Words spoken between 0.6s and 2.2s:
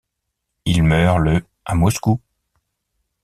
Il meurt le à Moscou.